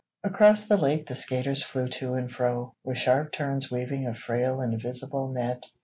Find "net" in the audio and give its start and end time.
5.27-5.63